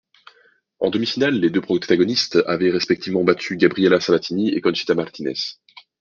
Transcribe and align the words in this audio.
En 0.79 0.89
demi-finale, 0.89 1.37
les 1.39 1.51
deux 1.51 1.61
protagonistes 1.61 2.39
avaient 2.47 2.71
respectivement 2.71 3.23
battu 3.23 3.55
Gabriela 3.55 3.99
Sabatini 3.99 4.49
et 4.49 4.59
Conchita 4.59 4.95
Martínez. 4.95 5.37